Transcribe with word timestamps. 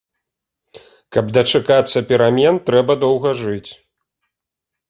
Каб 1.17 1.25
дачакацца 1.35 2.03
перамен, 2.13 2.55
трэба 2.71 2.93
доўга 3.05 3.29
жыць. 3.43 3.71